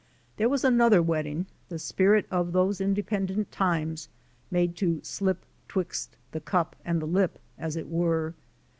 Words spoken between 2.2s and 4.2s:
of those independent times,